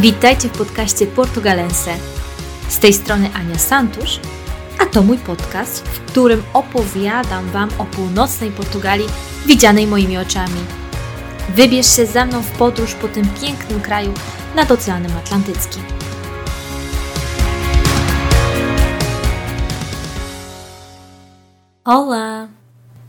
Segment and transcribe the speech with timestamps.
[0.00, 1.90] Witajcie w podcaście Portugalense.
[2.68, 4.20] Z tej strony Ania Santusz,
[4.78, 9.08] a to mój podcast, w którym opowiadam Wam o północnej Portugalii
[9.46, 10.60] widzianej moimi oczami.
[11.54, 14.12] Wybierz się ze mną w podróż po tym pięknym kraju
[14.56, 15.82] nad Oceanem Atlantyckim.
[21.84, 22.48] Hola!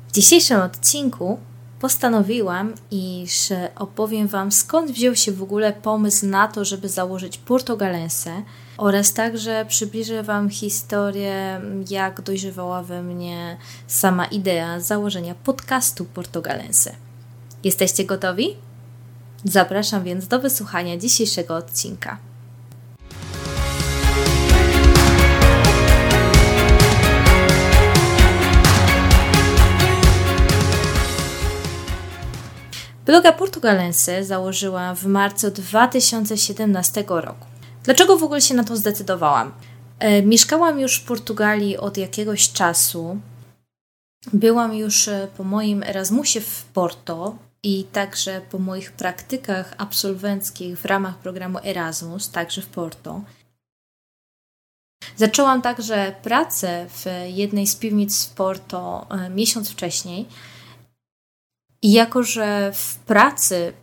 [0.07, 1.39] W dzisiejszym odcinku
[1.79, 8.41] postanowiłam, iż opowiem Wam skąd wziął się w ogóle pomysł na to, żeby założyć Portugalensę
[8.77, 16.91] oraz także przybliżę Wam historię, jak dojrzewała we mnie sama idea założenia podcastu Portugalensy.
[17.63, 18.55] Jesteście gotowi?
[19.43, 22.28] Zapraszam więc do wysłuchania dzisiejszego odcinka.
[33.09, 37.45] Bloga Portugalense założyłam w marcu 2017 roku.
[37.83, 39.51] Dlaczego w ogóle się na to zdecydowałam?
[39.99, 43.19] E, mieszkałam już w Portugalii od jakiegoś czasu.
[44.33, 50.85] Byłam już e, po moim Erasmusie w Porto i także po moich praktykach absolwenckich w
[50.85, 53.21] ramach programu Erasmus, także w Porto.
[55.15, 60.27] Zaczęłam także pracę w jednej z piwnic w Porto e, miesiąc wcześniej
[61.81, 63.73] i jako, że w pracy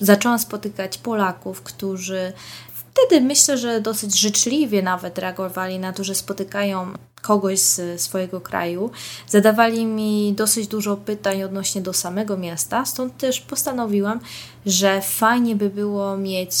[0.00, 2.32] zaczęłam spotykać Polaków, którzy
[2.74, 8.90] wtedy myślę, że dosyć życzliwie nawet reagowali na to, że spotykają kogoś z swojego kraju.
[9.28, 14.20] Zadawali mi dosyć dużo pytań odnośnie do samego miasta, stąd też postanowiłam,
[14.66, 16.54] że fajnie by było mieć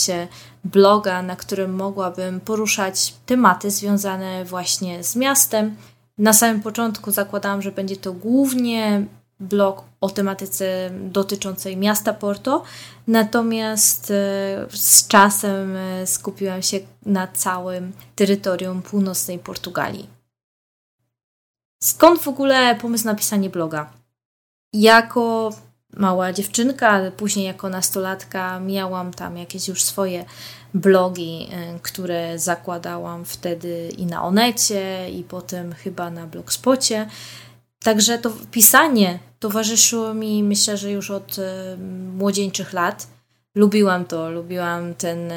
[0.64, 5.76] bloga, na którym mogłabym poruszać tematy związane właśnie z miastem.
[6.18, 9.06] Na samym początku zakładałam, że będzie to głównie
[9.42, 12.62] blog o tematyce dotyczącej miasta Porto,
[13.06, 14.14] natomiast e,
[14.70, 20.08] z czasem e, skupiłam się na całym terytorium północnej Portugalii.
[21.82, 23.92] Skąd w ogóle pomysł na pisanie bloga?
[24.72, 25.50] Jako
[25.96, 30.24] mała dziewczynka, później jako nastolatka miałam tam jakieś już swoje
[30.74, 37.08] blogi, e, które zakładałam wtedy i na Onecie, i potem chyba na Blogspocie.
[37.82, 41.76] Także to pisanie towarzyszyło mi, myślę, że już od e,
[42.16, 43.06] młodzieńczych lat.
[43.54, 45.32] Lubiłam to, lubiłam ten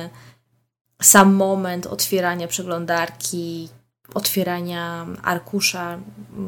[1.02, 3.70] sam moment otwierania przeglądarki,
[4.14, 6.00] otwierania arkusza,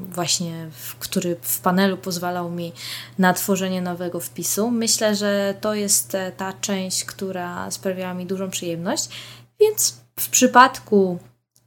[0.09, 2.73] właśnie, w, który w panelu pozwalał mi
[3.19, 4.71] na tworzenie nowego wpisu.
[4.71, 9.09] Myślę, że to jest e, ta część, która sprawiała mi dużą przyjemność,
[9.59, 11.19] więc w przypadku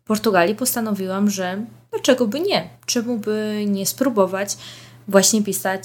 [0.05, 2.69] Portugalii postanowiłam, że dlaczego by nie?
[2.87, 4.57] Czemu by nie spróbować
[5.09, 5.85] właśnie pisać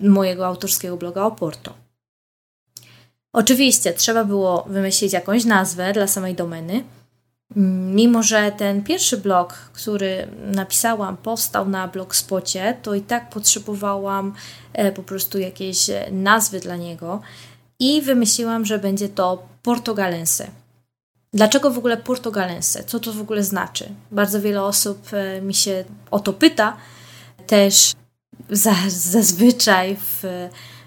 [0.00, 1.74] mojego autorskiego bloga o Porto?
[3.32, 6.84] Oczywiście trzeba było wymyślić jakąś nazwę dla samej domeny.
[7.94, 14.34] Mimo, że ten pierwszy blog, który napisałam, powstał na blogspocie, to i tak potrzebowałam
[14.72, 17.20] e, po prostu jakiejś nazwy dla niego
[17.78, 20.46] i wymyśliłam, że będzie to Portugalense.
[21.32, 22.84] Dlaczego w ogóle Portugalense?
[22.84, 23.88] Co to w ogóle znaczy?
[24.10, 26.76] Bardzo wiele osób e, mi się o to pyta.
[27.46, 27.92] Też
[28.88, 30.22] zazwyczaj w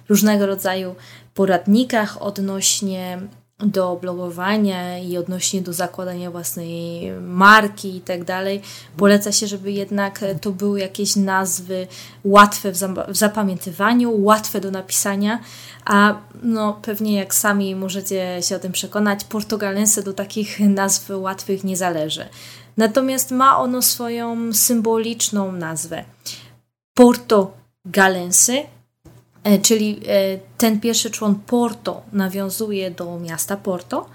[0.10, 0.96] różnego rodzaju
[1.34, 3.20] poradnikach odnośnie
[3.60, 8.62] do blogowania i odnośnie do zakładania własnej marki i tak dalej.
[8.98, 11.88] Poleca się, żeby jednak to były jakieś nazwy
[12.24, 12.78] łatwe w,
[13.10, 15.40] zapamiętywaniu, łatwe do napisania,
[15.86, 21.64] a no pewnie jak sami możecie się o tym przekonać, portugalense do takich nazw łatwych
[21.64, 22.26] nie zależy.
[22.78, 26.04] Natomiast ma ono swoją symboliczną nazwę.
[26.96, 27.54] Porto
[27.86, 28.64] Galense
[29.46, 34.10] E, czyli e, ten pierwszy człon Porto nawiązuje do miasta Porto,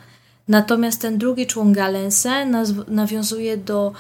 [0.48, 2.46] natomiast ten drugi człon Galense
[2.88, 3.92] nawiązuje do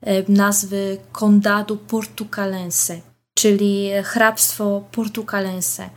[0.00, 3.00] e, nazwy Condado Portucalense,
[3.34, 5.90] czyli hrabstwo Portucalense.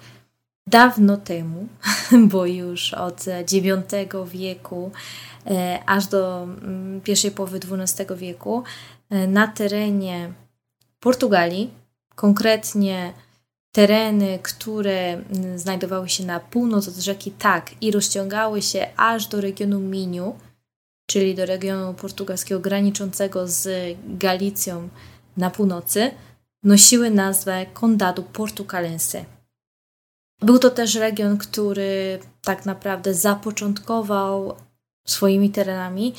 [0.67, 1.67] Dawno temu,
[2.31, 3.83] bo już od IX
[4.31, 4.91] wieku
[5.85, 8.63] aż do mm, pierwszej połowy XII wieku,
[9.27, 10.33] na terenie
[10.99, 11.69] Portugalii,
[12.15, 13.13] konkretnie
[13.71, 19.41] tereny, które mm, znajdowały się na północ od rzeki Tak i rozciągały się aż do
[19.41, 20.35] regionu Miniu,
[21.09, 23.69] czyli do regionu portugalskiego graniczącego z
[24.07, 24.89] Galicją
[25.37, 26.11] na północy,
[26.63, 29.25] nosiły nazwę Condado Portucalense.
[30.41, 34.55] Był to też region, który tak naprawdę zapoczątkował
[35.07, 36.13] swoimi terenami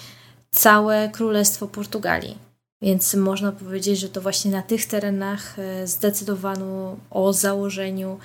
[0.50, 2.51] całe Królestwo Portugalii.
[2.82, 8.18] Więc można powiedzieć, że to właśnie na tych terenach e, zdecydowano o założeniu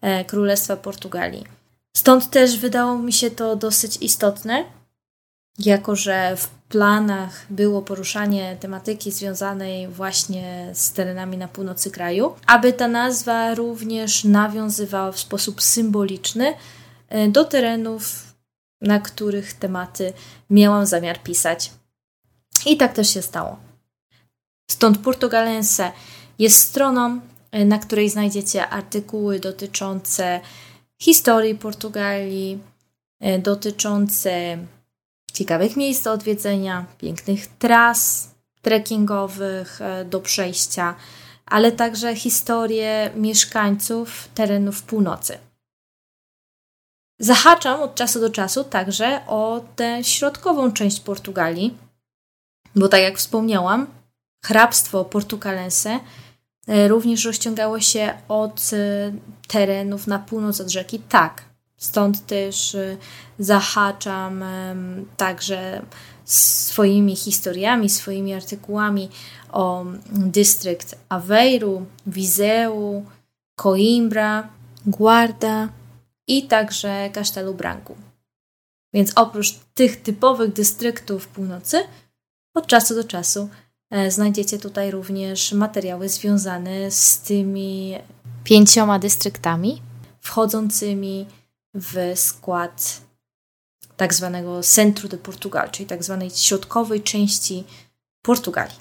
[0.00, 1.44] e, Królestwa Portugalii.
[1.96, 4.64] Stąd też wydało mi się to dosyć istotne,
[5.58, 12.72] jako że w planach było poruszanie tematyki związanej właśnie z terenami na północy kraju, aby
[12.72, 16.54] ta nazwa również nawiązywała w sposób symboliczny
[17.08, 18.34] e, do terenów,
[18.80, 20.12] na których tematy
[20.50, 21.70] miałam zamiar pisać.
[22.66, 23.71] I tak też się stało.
[24.72, 25.92] Stąd Portugalense
[26.38, 27.20] jest stroną,
[27.50, 30.40] e, na której znajdziecie artykuły dotyczące
[31.02, 32.58] historii Portugalii,
[33.20, 34.58] e, dotyczące
[35.32, 38.30] ciekawych miejsc do odwiedzenia, pięknych tras
[38.62, 40.94] trekkingowych e, do przejścia,
[41.46, 45.38] ale także historie mieszkańców terenów północy.
[47.18, 51.76] Zahaczam od czasu do czasu także o tę środkową część Portugalii,
[52.76, 54.01] bo tak jak wspomniałam,
[54.44, 56.00] hrabstwo portugalense
[56.68, 59.12] e, również rozciągało się od e,
[59.48, 61.52] terenów na północ od rzeki Tak.
[61.82, 62.96] Stąd też y,
[63.38, 64.44] zahaczam
[65.16, 65.82] także
[66.24, 69.08] swoimi historiami, swoimi artykułami
[69.52, 73.04] o dystrykt Aveiro, Viseu,
[73.62, 74.48] Coimbra,
[74.86, 75.68] Guarda
[76.26, 77.94] i także Castelo Branco.
[78.94, 81.84] Więc oprócz tych typowych dystryktów północy,
[82.54, 83.71] od czasu do czasu e,
[84.08, 87.98] znajdziecie tutaj również materiały związane z tymi
[88.44, 89.82] pięcioma dystryktami
[90.20, 91.26] wchodzącymi
[91.74, 93.00] w skład
[93.96, 97.64] tak zwanego Centro de Portugal, czyli tak zwanej środkowej części
[98.22, 98.76] Portugalii.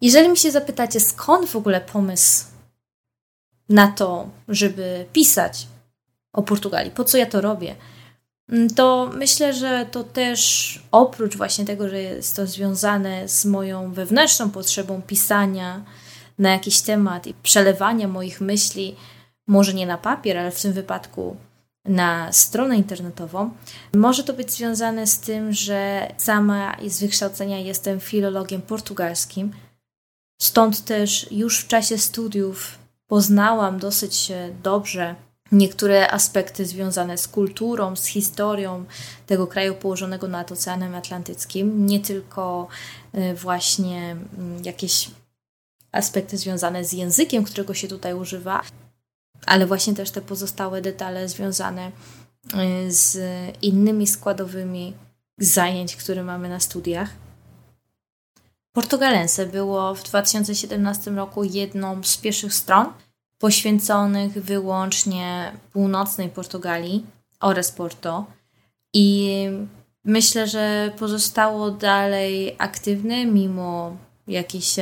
[0.00, 2.53] Jeżeli mi się zapytacie, skąd w ogóle pomysł
[3.68, 5.66] na to, żeby pisać
[6.32, 7.76] o Portugalii, po co ja to robię,
[8.48, 13.92] Mm, to myślę, że to też oprócz właśnie tego, że jest to związane z moją
[13.92, 15.84] wewnętrzną potrzebą pisania
[16.38, 18.96] na jakiś temat i przelewania moich myśli,
[19.46, 21.36] może nie na papier, ale w tym wypadku
[21.84, 23.50] na stronę internetową,
[23.94, 29.52] może to być związane z tym, że sama z wykształcenia jestem filologiem portugalskim.
[30.40, 32.78] Stąd też już w czasie studiów
[33.14, 34.32] poznałam dosyć
[34.62, 35.14] dobrze
[35.52, 38.84] niektóre aspekty związane z kulturą, z historią
[39.26, 42.68] tego kraju położonego nad Oceanem Atlantyckim, nie tylko
[43.14, 45.10] y, właśnie mm, jakieś
[45.92, 48.62] aspekty związane z językiem, którego się tutaj używa,
[49.46, 51.92] ale właśnie też te pozostałe detale związane
[52.86, 53.18] y, z
[53.62, 54.94] innymi składowymi
[55.38, 57.10] zajęć, które mamy na studiach.
[58.74, 62.86] Portugalense było w 2017 roku jedną z pierwszych stron,
[63.38, 67.06] poświęconych wyłącznie północnej Portugalii
[67.40, 68.26] oraz Porto.
[68.92, 69.48] I
[70.04, 74.76] myślę, że pozostało dalej aktywne mimo jakichś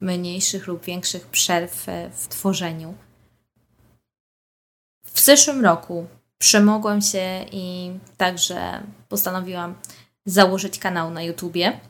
[0.00, 2.94] mniejszych lub większych przerw w tworzeniu.
[5.04, 6.06] W zeszłym roku
[6.38, 9.74] przemogłam się i także postanowiłam
[10.26, 11.80] założyć kanał na YouTubie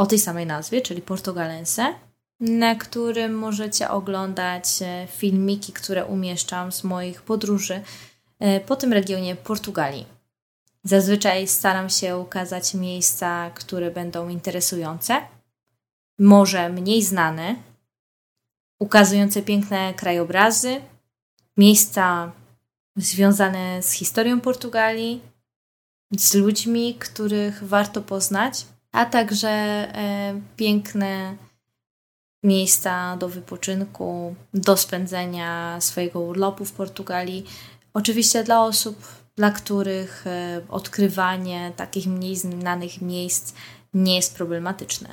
[0.00, 1.94] o tej samej nazwie, czyli Portugalense
[2.40, 7.82] na którym możecie oglądać e, filmiki, które umieszczam z moich podróży
[8.38, 10.06] e, po tym regionie Portugalii.
[10.84, 15.20] Zazwyczaj staram się ukazać miejsca, które będą interesujące,
[16.18, 17.56] może mniej znane,
[18.78, 20.80] ukazujące piękne krajobrazy,
[21.56, 22.32] miejsca
[22.96, 25.20] związane z historią Portugalii,
[26.16, 31.36] z ludźmi, których warto poznać, a także e, piękne
[32.42, 37.44] miejsca do wypoczynku, do spędzenia swojego urlopu w Portugalii.
[37.94, 38.96] Oczywiście dla osób,
[39.36, 43.54] dla których e, odkrywanie takich mniej znanych miejsc
[43.94, 45.08] nie jest problematyczne.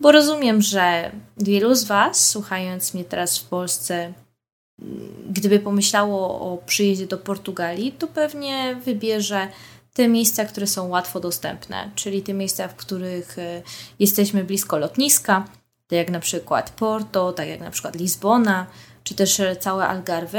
[0.00, 4.12] Bo rozumiem, że wielu z Was, słuchając mnie teraz w Polsce,
[5.30, 9.48] gdyby pomyślało o przyjeździe do Portugalii, to pewnie wybierze
[9.96, 13.62] te miejsca, które są łatwo dostępne, czyli te miejsca, w których e,
[13.98, 15.44] jesteśmy blisko lotniska,
[15.86, 18.66] tak jak na przykład Porto, tak jak na przykład Lizbona,
[19.04, 20.34] czy też całe Algarve.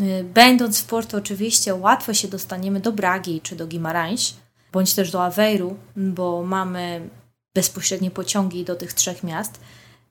[0.00, 4.34] Y, będąc w Porto, oczywiście łatwo się dostaniemy do Bragi czy do Guimarães,
[4.72, 7.08] bądź też do Aveiru, bo mamy
[7.54, 9.60] bezpośrednie pociągi do tych trzech miast.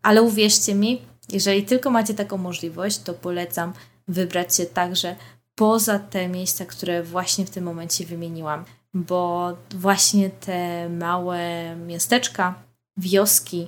[0.01, 3.73] Ale uwierzcie mi, jeżeli tylko macie taką możliwość, to polecam
[4.07, 5.15] wybrać się także
[5.55, 12.63] poza te miejsca, które właśnie w tym momencie wymieniłam, bo właśnie te małe miasteczka,
[12.97, 13.67] wioski,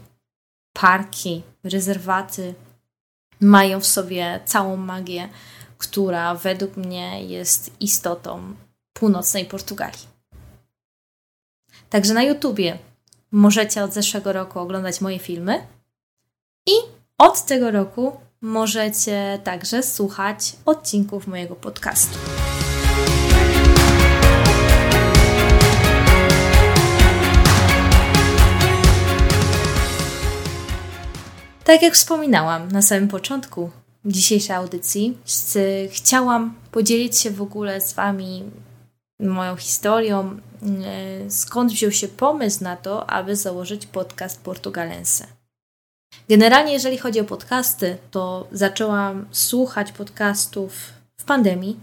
[0.74, 2.54] parki, rezerwaty
[3.40, 5.30] mają w sobie całą magię,
[5.78, 8.56] która według mnie jest istotą
[8.94, 10.08] północnej Portugalii.
[11.90, 12.78] Także na YouTubie
[13.32, 15.68] możecie od zeszłego roku oglądać moje filmy,
[16.66, 16.72] I
[17.18, 22.18] od tego roku możecie także słuchać odcinków mojego podcastu.
[31.64, 33.70] Tak jak wspominałam na samym początku
[34.06, 35.18] dzisiejszej audycji,
[35.92, 38.44] chciałam podzielić się w ogóle z Wami
[39.20, 40.40] moją historią,
[40.86, 45.43] e, skąd wziął się pomysł na to, aby założyć podcast Portugalense.
[46.34, 50.74] Generalnie, jeżeli chodzi o podcasty, to zaczęłam słuchać podcastów
[51.18, 51.80] w pandemii.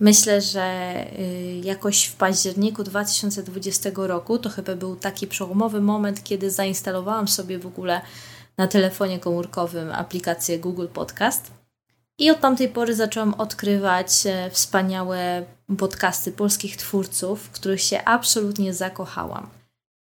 [0.00, 6.50] Myślę, że y, jakoś w październiku 2020 roku to chyba był taki przełomowy moment, kiedy
[6.50, 8.00] zainstalowałam sobie w ogóle
[8.56, 11.50] na telefonie komórkowym aplikację Google Podcast.
[12.18, 15.44] I od tamtej pory zaczęłam odkrywać e, wspaniałe
[15.78, 19.48] podcasty polskich twórców, w których się absolutnie zakochałam.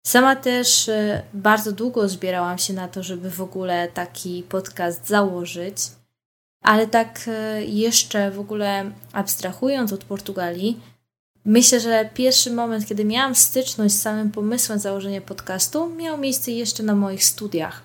[0.06, 5.76] Sama też e, bardzo długo zbierałam się na to, żeby w ogóle taki podcast założyć,
[6.62, 10.80] ale tak e, jeszcze w ogóle abstrahując od Portugalii,
[11.44, 16.82] myślę, że pierwszy moment, kiedy miałam styczność z samym pomysłem założenia podcastu, miał miejsce jeszcze
[16.82, 17.82] na moich studiach.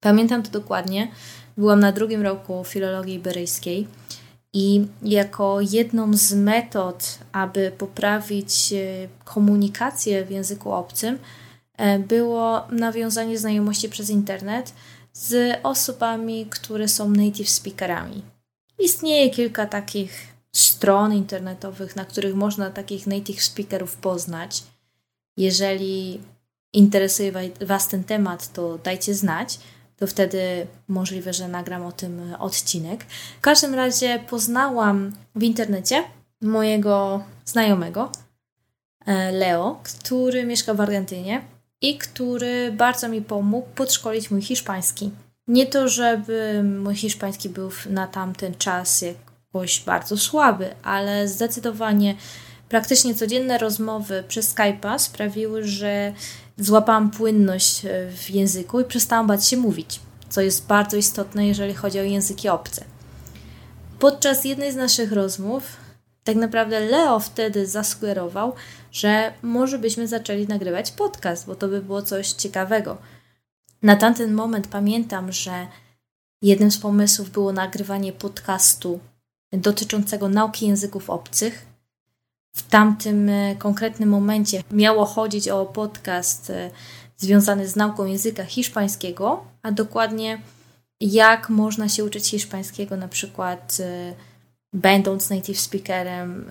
[0.00, 1.08] Pamiętam to dokładnie.
[1.56, 3.86] Byłam na drugim roku filologii iberyjskiej
[4.52, 11.18] i jako jedną z metod, aby poprawić e, komunikację w języku obcym,
[11.76, 14.72] e, było nawiązanie znajomości przez internet
[15.12, 18.22] z osobami, które są native speakerami.
[18.78, 24.62] Istnieje kilka takich stron internetowych, na których można takich native speakerów poznać.
[25.36, 26.20] Jeżeli
[26.72, 27.32] interesuje
[27.66, 29.58] Was ten temat, to dajcie znać
[30.02, 33.04] to wtedy możliwe, że nagram o tym odcinek.
[33.38, 36.04] W każdym razie poznałam w internecie
[36.40, 38.10] mojego znajomego,
[39.06, 41.42] e, Leo, który mieszka w Argentynie
[41.80, 45.10] i który bardzo mi pomógł podszkolić mój hiszpański.
[45.46, 52.14] Nie to, żeby mój hiszpański był na tamten czas jakoś bardzo słaby, ale zdecydowanie
[52.68, 56.12] praktycznie codzienne rozmowy przez Skype'a sprawiły, że
[56.58, 61.74] złapałam płynność e, w języku i przestałam bać się mówić, co jest bardzo istotne, jeżeli
[61.74, 62.84] chodzi o języki obce.
[63.98, 65.76] Podczas jednej z naszych rozmów,
[66.24, 68.52] tak naprawdę Leo wtedy zasugerował,
[68.92, 72.98] że może byśmy zaczęli nagrywać podcast, bo to by było coś ciekawego.
[73.82, 75.66] Na tamten moment pamiętam, że
[76.42, 79.00] jednym z pomysłów było nagrywanie podcastu
[79.52, 81.66] dotyczącego nauki języków obcych,
[82.52, 86.70] w tamtym e, konkretnym momencie miało chodzić o podcast e,
[87.16, 90.40] związany z nauką języka hiszpańskiego, a dokładnie
[91.00, 94.14] jak można się uczyć hiszpańskiego, na przykład e,
[94.72, 96.50] będąc native speakerem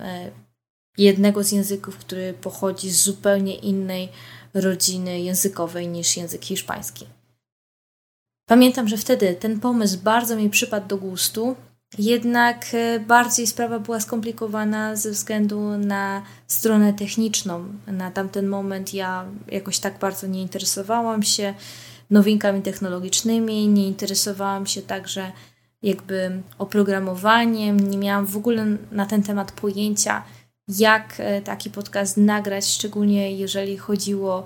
[0.98, 4.08] jednego z języków, który pochodzi z zupełnie innej
[4.54, 7.06] rodziny językowej niż język hiszpański.
[8.48, 11.56] Pamiętam, że wtedy ten pomysł bardzo mi przypadł do gustu
[11.98, 17.64] jednak e, bardziej sprawa była skomplikowana ze względu na stronę techniczną.
[17.86, 21.54] Na tamten moment ja jakoś tak bardzo nie interesowałam się
[22.10, 25.32] nowinkami technologicznymi, nie interesowałam się także
[25.82, 30.22] jakby oprogramowaniem, nie miałam w ogóle na ten temat pojęcia,
[30.68, 34.44] jak e, taki podcast nagrać, szczególnie jeżeli chodziło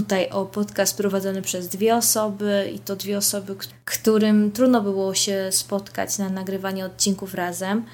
[0.00, 5.48] tutaj o podcast prowadzony przez dwie osoby i to dwie osoby, którym trudno było się
[5.50, 7.84] spotkać na nagrywanie odcinków razem.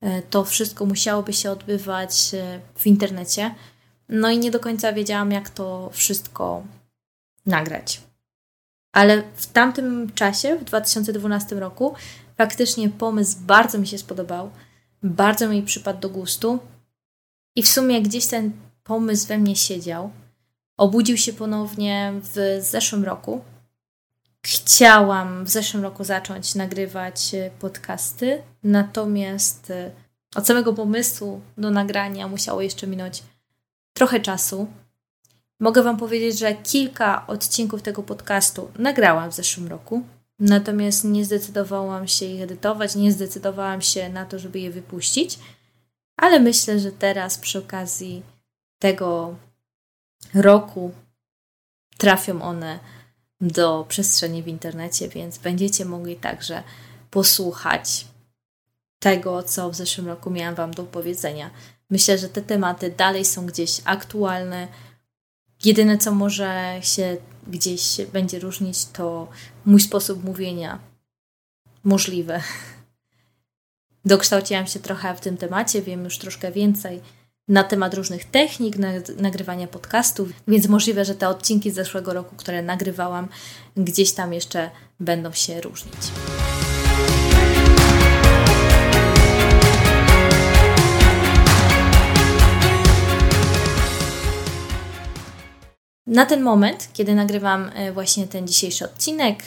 [0.00, 3.54] E, to wszystko musiałoby się odbywać e, w internecie.
[4.08, 6.62] No i nie do końca wiedziałam, jak to wszystko
[7.46, 8.00] nagrać.
[8.92, 11.94] Ale w tamtym czasie, w 2012 roku,
[12.36, 14.50] faktycznie pomysł bardzo mi się spodobał,
[15.02, 16.58] bardzo mi przypadł do gustu
[17.56, 18.52] i w sumie gdzieś ten
[18.84, 20.10] pomysł we mnie siedział.
[20.76, 23.44] Obudził się ponownie w zeszłym roku.
[24.46, 29.90] Chciałam w zeszłym roku zacząć nagrywać e, podcasty, natomiast e,
[30.36, 33.22] od samego pomysłu do nagrania musiało jeszcze minąć
[33.92, 34.66] trochę czasu.
[35.60, 40.02] Mogę Wam powiedzieć, że kilka odcinków tego podcastu nagrałam w zeszłym roku,
[40.38, 45.38] natomiast nie zdecydowałam się ich edytować, nie zdecydowałam się na to, żeby je wypuścić,
[46.16, 48.22] ale myślę, że teraz przy okazji
[48.78, 49.34] tego
[50.34, 50.92] roku
[51.98, 52.78] trafią one
[53.40, 56.62] do przestrzeni w internecie, więc będziecie mogli także
[57.10, 58.06] posłuchać
[58.98, 61.50] tego, co w zeszłym roku miałam Wam do powiedzenia.
[61.90, 64.68] Myślę, że te tematy dalej są gdzieś aktualne.
[65.64, 67.16] Jedyne, co może się
[67.46, 69.28] gdzieś będzie różnić, to
[69.64, 70.78] mój sposób mówienia.
[71.84, 72.42] Możliwe.
[74.04, 77.00] Dokształciłam się trochę w tym temacie, wiem już troszkę więcej
[77.48, 78.76] na temat różnych technik
[79.16, 83.28] nagrywania podcastów, więc możliwe, że te odcinki z zeszłego roku, które nagrywałam,
[83.76, 84.70] gdzieś tam jeszcze
[85.00, 85.94] będą się różnić.
[96.06, 99.42] Na ten moment, kiedy nagrywam e, właśnie ten dzisiejszy odcinek,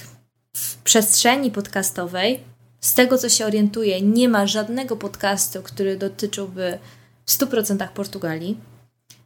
[0.53, 2.39] w przestrzeni podcastowej,
[2.81, 6.79] z tego co się orientuję, nie ma żadnego podcastu, który dotyczyłby
[7.27, 8.57] w 100% Portugalii.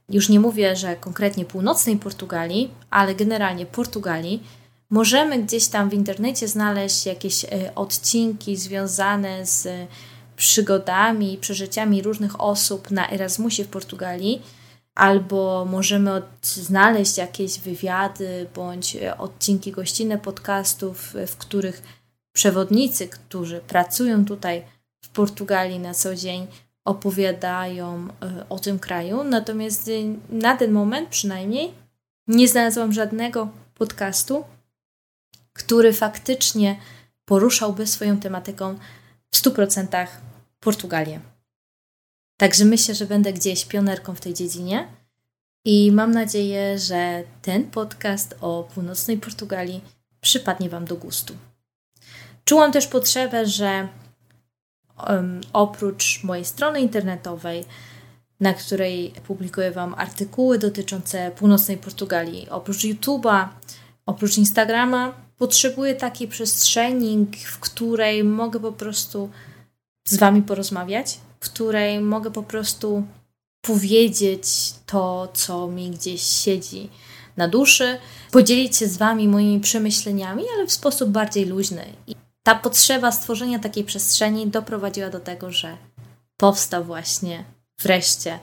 [0.09, 4.43] Już nie mówię, że konkretnie północnej Portugalii, ale generalnie Portugalii.
[4.89, 9.67] Możemy gdzieś tam w internecie znaleźć jakieś e, odcinki związane z
[10.35, 14.41] przygodami i przeżyciami różnych osób na Erasmusie w Portugalii
[14.95, 21.83] albo możemy znaleźć jakieś wywiady bądź e, odcinki gościnne podcastów, w których
[22.33, 24.63] przewodnicy, którzy pracują tutaj
[25.01, 26.47] w Portugalii na co dzień,
[26.85, 29.23] opowiadają e, o tym kraju.
[29.23, 29.91] Natomiast e,
[30.29, 31.73] na ten moment przynajmniej
[32.27, 34.43] nie znalazłam żadnego podcastu,
[35.53, 36.79] który faktycznie
[37.25, 38.77] poruszałby swoją tematyką
[39.31, 40.07] w 100%
[40.59, 41.19] Portugalię.
[42.37, 44.87] Także myślę, że będę gdzieś pionerką w tej dziedzinie
[45.65, 49.81] i mam nadzieję, że ten podcast o północnej Portugalii
[50.21, 51.33] przypadnie Wam do gustu.
[52.45, 53.87] Czułam też potrzebę, że
[55.53, 57.65] oprócz mojej strony internetowej,
[58.39, 63.47] na której publikuję Wam artykuły dotyczące północnej Portugalii, oprócz YouTube'a,
[64.05, 69.29] oprócz Instagrama, potrzebuję takiej przestrzeni, w której mogę po prostu
[70.07, 73.03] z Wami porozmawiać, w której mogę po prostu
[73.61, 74.45] powiedzieć
[74.85, 76.89] to, co mi gdzieś siedzi
[77.37, 77.97] na duszy,
[78.31, 81.85] podzielić się z Wami moimi przemyśleniami, ale w sposób bardziej luźny.
[82.07, 85.77] I ta potrzeba stworzenia takiej przestrzeni doprowadziła do tego, że
[86.37, 87.45] powstał właśnie
[87.79, 88.39] wreszcie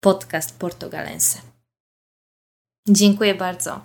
[0.00, 1.38] podcast Portugalense.
[2.88, 3.80] Dziękuję bardzo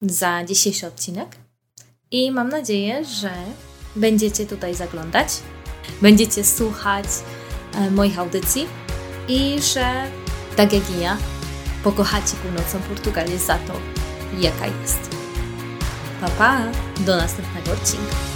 [0.00, 1.36] za dzisiejszy odcinek
[2.10, 3.32] i mam nadzieję, że
[3.96, 5.28] będziecie tutaj zaglądać,
[6.02, 7.06] będziecie słuchać
[7.74, 8.66] E, moich audycji
[9.28, 9.86] i że,
[10.56, 11.16] tak jak i ja,
[11.84, 13.72] pokochacie północną Portugalię za to,
[14.40, 15.10] jaka jest.
[16.20, 16.58] Pa, pa!
[17.00, 18.31] Do następnego odcinka.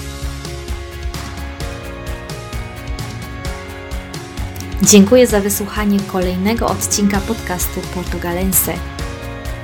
[4.82, 8.72] Dziękuję za wysłuchanie kolejnego odcinka podcastu Portugalense.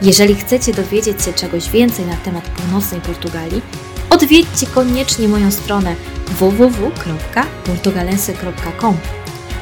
[0.02, 3.62] Jeżeli chcecie dowiedzieć się czegoś więcej na temat północnej Portugalii,
[4.10, 5.96] odwiedźcie koniecznie moją stronę
[6.28, 8.96] www.portugalense.com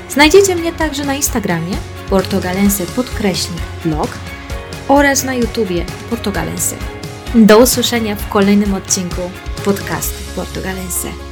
[0.09, 1.77] Znajdziecie mnie także na Instagramie
[2.11, 4.09] portugalense podkreśnik blog
[4.89, 6.77] oraz na YouTubie portugalense.
[7.35, 9.31] Do usłyszenia w kolejnym odcinku
[9.65, 11.30] podcastu Portugalense.